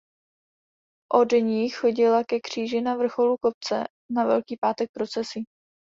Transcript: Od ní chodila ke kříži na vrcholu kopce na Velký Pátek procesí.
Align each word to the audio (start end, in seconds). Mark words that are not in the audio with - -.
Od 1.13 1.31
ní 1.31 1.69
chodila 1.69 2.23
ke 2.23 2.39
kříži 2.39 2.81
na 2.81 2.95
vrcholu 2.95 3.35
kopce 3.37 3.83
na 4.09 4.25
Velký 4.25 4.57
Pátek 4.57 4.89
procesí. 4.93 5.43